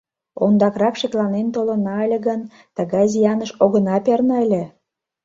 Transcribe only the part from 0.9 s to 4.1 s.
шекланен толына ыле гын, тыгай зияныш огына